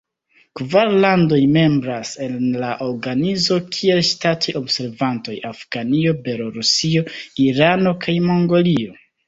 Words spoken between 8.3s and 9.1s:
Mongolio.